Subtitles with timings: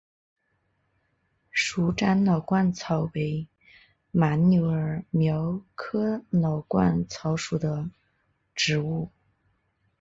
[1.51, 3.47] 鼠掌老鹳草为
[4.13, 7.87] 牻牛儿苗科老鹳草属的
[8.55, 9.11] 植物。